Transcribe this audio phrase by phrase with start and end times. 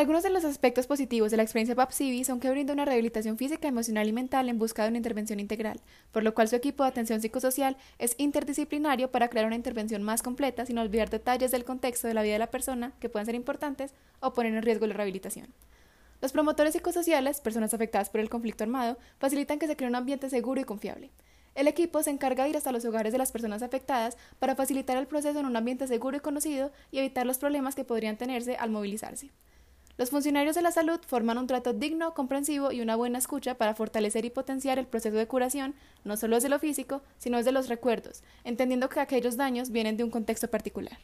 [0.00, 3.68] Algunos de los aspectos positivos de la experiencia PAPSIVI son que brinda una rehabilitación física,
[3.68, 5.78] emocional y mental en busca de una intervención integral,
[6.10, 10.22] por lo cual su equipo de atención psicosocial es interdisciplinario para crear una intervención más
[10.22, 13.34] completa sin olvidar detalles del contexto de la vida de la persona que puedan ser
[13.34, 15.48] importantes o poner en riesgo la rehabilitación.
[16.22, 20.30] Los promotores psicosociales, personas afectadas por el conflicto armado, facilitan que se cree un ambiente
[20.30, 21.10] seguro y confiable.
[21.54, 24.96] El equipo se encarga de ir hasta los hogares de las personas afectadas para facilitar
[24.96, 28.56] el proceso en un ambiente seguro y conocido y evitar los problemas que podrían tenerse
[28.56, 29.30] al movilizarse.
[30.00, 33.74] Los funcionarios de la salud forman un trato digno, comprensivo y una buena escucha para
[33.74, 37.68] fortalecer y potenciar el proceso de curación, no solo desde lo físico, sino desde los
[37.68, 40.96] recuerdos, entendiendo que aquellos daños vienen de un contexto particular.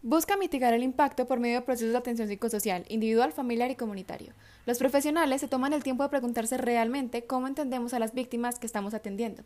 [0.00, 4.32] Busca mitigar el impacto por medio de procesos de atención psicosocial, individual, familiar y comunitario.
[4.64, 8.66] Los profesionales se toman el tiempo de preguntarse realmente cómo entendemos a las víctimas que
[8.68, 9.42] estamos atendiendo.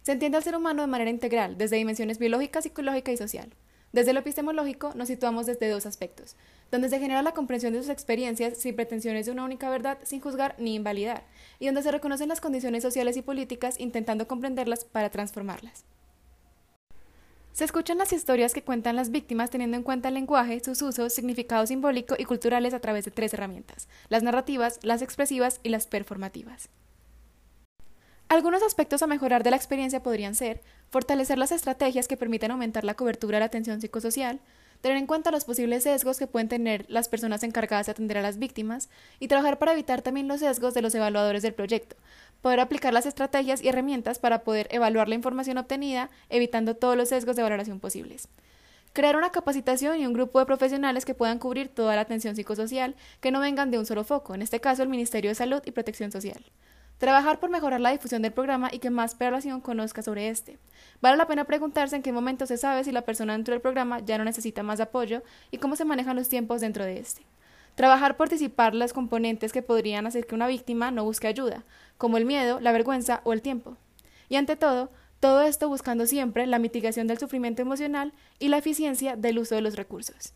[0.00, 3.50] Se entiende al ser humano de manera integral, desde dimensiones biológica, psicológica y social.
[3.92, 6.36] Desde lo epistemológico nos situamos desde dos aspectos,
[6.70, 10.20] donde se genera la comprensión de sus experiencias sin pretensiones de una única verdad, sin
[10.20, 11.24] juzgar ni invalidar,
[11.58, 15.84] y donde se reconocen las condiciones sociales y políticas intentando comprenderlas para transformarlas.
[17.52, 21.12] Se escuchan las historias que cuentan las víctimas teniendo en cuenta el lenguaje, sus usos,
[21.12, 25.88] significado simbólico y culturales a través de tres herramientas, las narrativas, las expresivas y las
[25.88, 26.70] performativas.
[28.30, 32.84] Algunos aspectos a mejorar de la experiencia podrían ser fortalecer las estrategias que permiten aumentar
[32.84, 34.38] la cobertura de la atención psicosocial,
[34.80, 38.22] tener en cuenta los posibles sesgos que pueden tener las personas encargadas de atender a
[38.22, 41.96] las víctimas y trabajar para evitar también los sesgos de los evaluadores del proyecto,
[42.40, 47.08] poder aplicar las estrategias y herramientas para poder evaluar la información obtenida, evitando todos los
[47.08, 48.28] sesgos de valoración posibles.
[48.92, 52.94] Crear una capacitación y un grupo de profesionales que puedan cubrir toda la atención psicosocial,
[53.20, 55.72] que no vengan de un solo foco, en este caso el Ministerio de Salud y
[55.72, 56.44] Protección Social.
[57.00, 60.58] Trabajar por mejorar la difusión del programa y que más población conozca sobre este.
[61.00, 64.00] Vale la pena preguntarse en qué momento se sabe si la persona dentro del programa
[64.00, 67.22] ya no necesita más apoyo y cómo se manejan los tiempos dentro de este.
[67.74, 71.64] Trabajar por disipar las componentes que podrían hacer que una víctima no busque ayuda,
[71.96, 73.78] como el miedo, la vergüenza o el tiempo.
[74.28, 79.16] Y ante todo, todo esto buscando siempre la mitigación del sufrimiento emocional y la eficiencia
[79.16, 80.34] del uso de los recursos.